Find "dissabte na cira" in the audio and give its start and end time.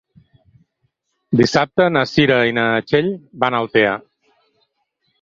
1.41-2.41